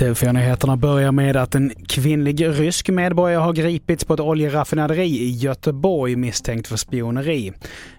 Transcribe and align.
TV4-nyheterna 0.00 0.76
börjar 0.76 1.12
med 1.12 1.36
att 1.36 1.54
en 1.54 1.72
kvinnlig 1.88 2.46
rysk 2.46 2.88
medborgare 2.88 3.40
har 3.40 3.52
gripits 3.52 4.04
på 4.04 4.14
ett 4.14 4.20
oljeraffinaderi 4.20 5.06
i 5.06 5.30
Göteborg 5.30 6.16
misstänkt 6.16 6.68
för 6.68 6.76
spioneri. 6.76 7.52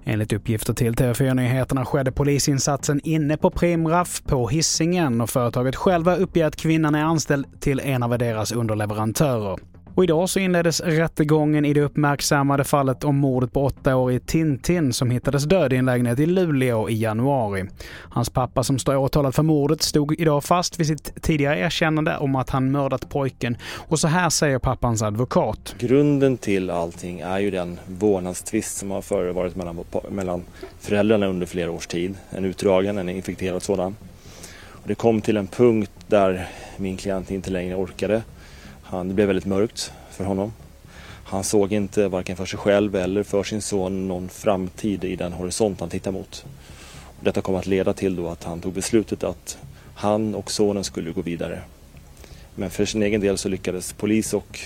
Enligt 0.03 0.33
uppgifter 0.33 0.73
till 0.73 0.95
TV4-nyheterna 0.95 1.85
skedde 1.85 2.11
polisinsatsen 2.11 3.01
inne 3.03 3.37
på 3.37 3.49
Primraff 3.49 4.21
på 4.23 4.47
Hisingen 4.49 5.21
och 5.21 5.29
företaget 5.29 5.75
själva 5.75 6.15
uppger 6.15 6.45
att 6.45 6.55
kvinnan 6.55 6.95
är 6.95 7.03
anställd 7.03 7.45
till 7.59 7.79
en 7.79 8.03
av 8.03 8.17
deras 8.17 8.51
underleverantörer. 8.51 9.70
Och 9.95 10.03
idag 10.03 10.29
så 10.29 10.39
inleddes 10.39 10.81
rättegången 10.81 11.65
i 11.65 11.73
det 11.73 11.81
uppmärksammade 11.81 12.63
fallet 12.63 13.03
om 13.03 13.17
mordet 13.17 13.53
på 13.53 13.63
åttaårige 13.63 14.19
Tintin 14.19 14.93
som 14.93 15.11
hittades 15.11 15.43
död 15.43 15.73
i 15.73 15.75
en 15.75 15.85
lägenhet 15.85 16.19
i 16.19 16.25
Luleå 16.25 16.89
i 16.89 17.01
januari. 17.01 17.65
Hans 18.09 18.29
pappa 18.29 18.63
som 18.63 18.79
står 18.79 18.95
åtalad 18.95 19.35
för 19.35 19.43
mordet 19.43 19.81
stod 19.81 20.19
idag 20.19 20.43
fast 20.43 20.79
vid 20.79 20.87
sitt 20.87 21.21
tidigare 21.21 21.59
erkännande 21.59 22.17
om 22.17 22.35
att 22.35 22.49
han 22.49 22.71
mördat 22.71 23.09
pojken. 23.09 23.57
Och 23.87 23.99
så 23.99 24.07
här 24.07 24.29
säger 24.29 24.59
pappans 24.59 25.01
advokat. 25.01 25.75
Grunden 25.79 26.37
till 26.37 26.69
allting 26.69 27.19
är 27.19 27.39
ju 27.39 27.51
den 27.51 27.79
vårdnadstvist 27.87 28.77
som 28.77 28.91
har 28.91 29.01
förevarit 29.01 29.55
mellan, 29.55 29.79
mellan 30.09 30.43
föräldrarna 30.79 31.27
under 31.27 31.45
flera 31.45 31.71
års 31.71 31.87
tid. 31.87 32.15
En 32.29 32.45
utdragen, 32.45 32.97
en 32.97 33.09
infekterad 33.09 33.63
sådan. 33.63 33.95
Och 34.69 34.87
det 34.87 34.95
kom 34.95 35.21
till 35.21 35.37
en 35.37 35.47
punkt 35.47 35.91
där 36.07 36.47
min 36.77 36.97
klient 36.97 37.31
inte 37.31 37.51
längre 37.51 37.75
orkade 37.75 38.21
han, 38.91 39.07
det 39.07 39.13
blev 39.13 39.27
väldigt 39.27 39.45
mörkt 39.45 39.91
för 40.11 40.23
honom. 40.23 40.53
Han 41.23 41.43
såg 41.43 41.73
inte 41.73 42.07
varken 42.07 42.35
för 42.35 42.45
sig 42.45 42.59
själv 42.59 42.95
eller 42.95 43.23
för 43.23 43.43
sin 43.43 43.61
son 43.61 44.07
någon 44.07 44.29
framtid 44.29 45.03
i 45.03 45.15
den 45.15 45.33
horisont 45.33 45.79
han 45.79 45.89
tittade 45.89 46.17
mot. 46.17 46.45
Detta 47.19 47.41
kom 47.41 47.55
att 47.55 47.67
leda 47.67 47.93
till 47.93 48.15
då 48.15 48.27
att 48.27 48.43
han 48.43 48.61
tog 48.61 48.73
beslutet 48.73 49.23
att 49.23 49.57
han 49.95 50.35
och 50.35 50.51
sonen 50.51 50.83
skulle 50.83 51.11
gå 51.11 51.21
vidare. 51.21 51.61
Men 52.55 52.69
för 52.69 52.85
sin 52.85 53.03
egen 53.03 53.21
del 53.21 53.37
så 53.37 53.49
lyckades 53.49 53.93
polis 53.93 54.33
och 54.33 54.59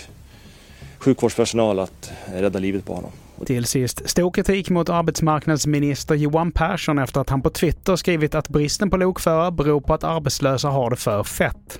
sjukvårdspersonal 0.97 1.79
att 1.79 2.11
rädda 2.25 2.59
livet 2.59 2.85
på 2.85 2.93
honom. 2.93 3.11
Till 3.45 3.65
sist 3.65 4.09
stor 4.09 4.31
kritik 4.31 4.69
mot 4.69 4.89
arbetsmarknadsminister 4.89 6.15
Johan 6.15 6.51
Persson 6.51 6.99
efter 6.99 7.21
att 7.21 7.29
han 7.29 7.41
på 7.41 7.49
Twitter 7.49 7.95
skrivit 7.95 8.35
att 8.35 8.49
bristen 8.49 8.89
på 8.89 8.97
lokförare 8.97 9.51
beror 9.51 9.81
på 9.81 9.93
att 9.93 10.03
arbetslösa 10.03 10.69
har 10.69 10.89
det 10.89 10.95
för 10.95 11.23
fett. 11.23 11.79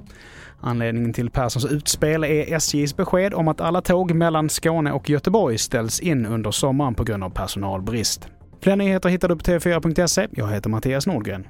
Anledningen 0.60 1.14
till 1.14 1.30
Perssons 1.30 1.66
utspel 1.66 2.24
är 2.24 2.54
SJs 2.54 2.96
besked 2.98 3.34
om 3.34 3.48
att 3.48 3.62
alla 3.62 3.82
tåg 3.82 4.12
mellan 4.12 4.50
Skåne 4.50 4.92
och 4.92 5.10
Göteborg 5.10 5.58
ställs 5.58 6.00
in 6.00 6.26
under 6.26 6.52
sommaren 6.52 6.96
på 6.96 7.04
grund 7.04 7.24
av 7.24 7.30
personalbrist. 7.30 8.28
Fler 8.62 8.76
nyheter 8.76 9.10
hittar 9.10 9.30
du 9.30 9.36
på 9.36 9.44
tv4.se. 9.44 10.28
Jag 10.32 10.48
heter 10.48 10.70
Mattias 10.70 11.08
Nordgren. 11.08 11.48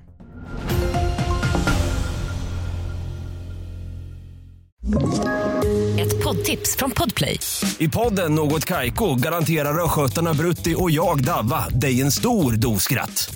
Ett 5.99 6.23
poddtips 6.23 6.75
från 6.75 6.91
Podplay. 6.91 7.39
I 7.77 7.89
podden 7.89 8.35
Något 8.35 8.65
Kaiko 8.65 9.15
garanterar 9.15 9.83
östgötarna 9.83 10.33
Brutti 10.33 10.75
och 10.77 10.91
jag, 10.91 11.23
Davva, 11.23 11.69
dig 11.69 12.01
en 12.01 12.11
stor 12.11 12.51
dos 12.51 12.83
skratt. 12.83 13.35